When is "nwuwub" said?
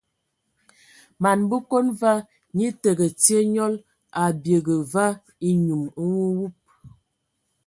6.03-6.53